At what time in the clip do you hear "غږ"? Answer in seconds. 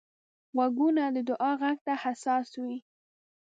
1.61-1.77